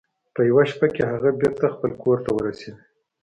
په 0.33 0.41
یوه 0.49 0.63
شیبه 0.69 0.87
کې 0.95 1.03
هغه 1.11 1.29
بیرته 1.39 1.65
خپل 1.75 1.91
کور 2.01 2.17
ته 2.25 2.29
ورسید. 2.37 2.77